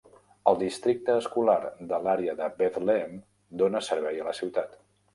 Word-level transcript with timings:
El 0.51 0.55
districte 0.61 1.17
escolar 1.25 1.59
de 1.93 2.01
l'àrea 2.07 2.35
de 2.41 2.49
Bethlehem 2.65 3.17
dóna 3.65 3.87
servei 3.93 4.23
a 4.25 4.31
la 4.33 4.39
ciutat. 4.43 4.79